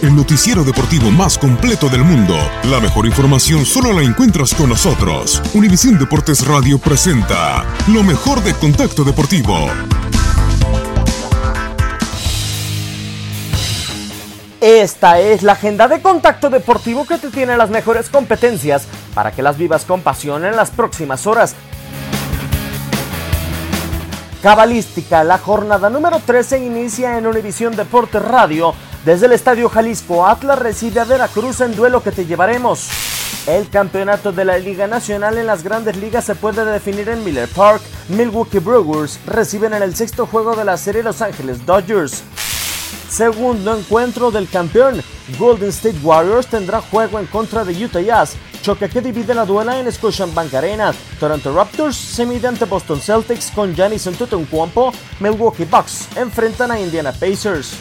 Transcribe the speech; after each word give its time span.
El 0.00 0.14
noticiero 0.14 0.62
deportivo 0.62 1.10
más 1.10 1.36
completo 1.36 1.88
del 1.88 2.04
mundo. 2.04 2.36
La 2.70 2.78
mejor 2.78 3.04
información 3.06 3.66
solo 3.66 3.92
la 3.92 4.02
encuentras 4.02 4.54
con 4.54 4.68
nosotros. 4.68 5.42
Univisión 5.54 5.98
Deportes 5.98 6.46
Radio 6.46 6.78
presenta 6.78 7.64
lo 7.88 8.04
mejor 8.04 8.40
de 8.44 8.54
Contacto 8.54 9.02
Deportivo. 9.02 9.66
Esta 14.60 15.18
es 15.18 15.42
la 15.42 15.52
agenda 15.52 15.88
de 15.88 16.00
Contacto 16.00 16.48
Deportivo 16.48 17.04
que 17.04 17.18
te 17.18 17.30
tiene 17.30 17.56
las 17.56 17.70
mejores 17.70 18.08
competencias 18.08 18.86
para 19.14 19.32
que 19.32 19.42
las 19.42 19.58
vivas 19.58 19.84
con 19.84 20.02
pasión 20.02 20.44
en 20.44 20.54
las 20.54 20.70
próximas 20.70 21.26
horas. 21.26 21.56
Cabalística, 24.44 25.24
la 25.24 25.38
jornada 25.38 25.90
número 25.90 26.20
13 26.24 26.64
inicia 26.64 27.18
en 27.18 27.26
Univisión 27.26 27.74
Deportes 27.74 28.22
Radio 28.22 28.74
desde 29.04 29.26
el 29.26 29.32
Estadio 29.32 29.68
Jalisco, 29.68 30.26
Atlas 30.26 30.58
recibe 30.58 31.00
a 31.00 31.04
Veracruz 31.04 31.60
en 31.60 31.74
duelo 31.74 32.02
que 32.02 32.12
te 32.12 32.26
llevaremos. 32.26 32.88
El 33.46 33.70
campeonato 33.70 34.32
de 34.32 34.44
la 34.44 34.58
Liga 34.58 34.86
Nacional 34.86 35.38
en 35.38 35.46
las 35.46 35.62
grandes 35.62 35.96
ligas 35.96 36.24
se 36.24 36.34
puede 36.34 36.64
definir 36.64 37.08
en 37.08 37.24
Miller 37.24 37.48
Park. 37.48 37.80
Milwaukee 38.08 38.58
Brewers 38.58 39.18
reciben 39.26 39.72
en 39.72 39.82
el 39.82 39.96
sexto 39.96 40.26
juego 40.26 40.54
de 40.54 40.64
la 40.64 40.76
serie 40.76 41.02
Los 41.02 41.22
Ángeles 41.22 41.64
Dodgers. 41.64 42.22
Segundo 43.08 43.74
encuentro 43.74 44.30
del 44.30 44.48
campeón, 44.48 45.02
Golden 45.38 45.70
State 45.70 45.98
Warriors 46.02 46.46
tendrá 46.46 46.82
juego 46.82 47.18
en 47.18 47.26
contra 47.26 47.64
de 47.64 47.72
Utah 47.84 48.00
Jazz, 48.00 48.34
choque 48.60 48.88
que 48.90 49.00
divide 49.00 49.34
la 49.34 49.46
duela 49.46 49.78
en 49.78 49.90
Scotiabank 49.90 50.52
Arena. 50.52 50.92
Toronto 51.18 51.54
Raptors 51.54 51.96
se 51.96 52.26
mide 52.26 52.48
ante 52.48 52.66
Boston 52.66 53.00
Celtics 53.00 53.50
con 53.50 53.74
Giannis 53.74 54.06
Antetokounmpo. 54.06 54.92
Milwaukee 55.20 55.64
Bucks 55.64 56.08
enfrentan 56.16 56.70
a 56.70 56.78
Indiana 56.78 57.12
Pacers. 57.12 57.72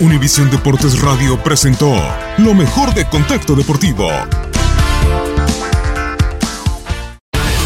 Univisión 0.00 0.50
Deportes 0.50 0.98
Radio 1.02 1.38
presentó 1.42 1.94
lo 2.38 2.54
mejor 2.54 2.94
de 2.94 3.04
Contacto 3.04 3.54
Deportivo. 3.54 4.08